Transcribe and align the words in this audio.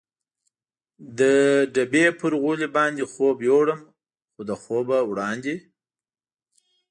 د 1.19 1.21
ډبې 1.75 2.05
پر 2.19 2.31
غولي 2.41 2.67
باندې 2.77 3.03
خوب 3.11 3.35
یووړم، 3.47 3.81
خو 4.33 4.41
له 4.49 4.55
خوبه 4.63 4.97
وړاندې. 5.09 5.55